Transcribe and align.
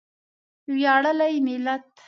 ویاړلی 0.73 1.33
ملت. 1.47 1.87